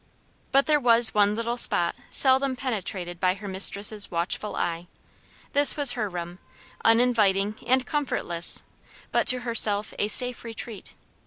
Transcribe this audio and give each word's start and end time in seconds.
But 0.51 0.65
there 0.65 0.79
was 0.79 1.13
one 1.13 1.35
little 1.35 1.57
spot 1.57 1.95
seldom 2.09 2.55
penetrated 2.55 3.19
by 3.19 3.35
her 3.35 3.47
mistress' 3.47 4.09
watchful 4.09 4.55
eye: 4.55 4.87
this 5.53 5.77
was 5.77 5.91
her 5.91 6.09
room, 6.09 6.39
uninviting 6.83 7.59
and 7.67 7.85
comfortless; 7.85 8.63
but 9.11 9.27
to 9.27 9.41
herself 9.41 9.93
a 9.99 10.07
safe 10.07 10.43
retreat. 10.43 10.95